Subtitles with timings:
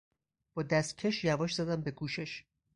[0.53, 2.45] با دستکش یواش زدم به گوشش